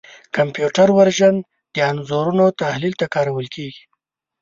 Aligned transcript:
کمپیوټر 0.35 0.87
وژن 0.97 1.35
د 1.73 1.77
انځورونو 1.89 2.45
تحلیل 2.61 2.93
ته 2.99 3.05
کارول 3.15 3.47
کېږي. 3.55 3.83